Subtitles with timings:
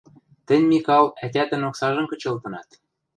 [0.47, 2.69] Тӹнь, Микал, ӓтятӹн оксажым кычылтынат.